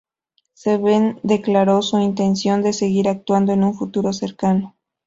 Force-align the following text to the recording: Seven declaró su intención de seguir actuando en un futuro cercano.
Seven 0.55 1.19
declaró 1.21 1.83
su 1.83 1.99
intención 1.99 2.63
de 2.63 2.73
seguir 2.73 3.07
actuando 3.07 3.53
en 3.53 3.63
un 3.63 3.75
futuro 3.75 4.13
cercano. 4.13 4.75